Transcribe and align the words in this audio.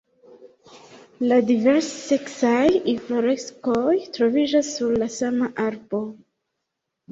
La 1.31 1.37
divers-seksaj 1.49 2.63
infloreskoj 2.95 3.93
troviĝas 4.17 4.73
sur 4.81 4.99
la 5.05 5.13
sama 5.21 5.53
arbo. 5.69 6.05